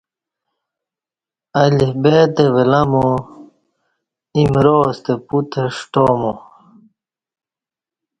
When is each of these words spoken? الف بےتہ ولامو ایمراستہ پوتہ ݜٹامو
الف 1.61 1.91
بےتہ 2.03 2.43
ولامو 2.55 3.07
ایمراستہ 4.35 5.13
پوتہ 5.27 5.63
ݜٹامو 5.75 6.33